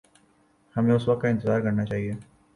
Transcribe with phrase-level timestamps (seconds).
[0.75, 2.13] ہمیں اس وقت کا انتظار کرنا چاہیے۔